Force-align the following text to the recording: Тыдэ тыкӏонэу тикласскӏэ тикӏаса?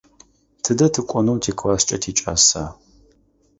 Тыдэ 0.63 0.87
тыкӏонэу 0.93 1.41
тикласскӏэ 1.43 1.97
тикӏаса? 2.03 2.63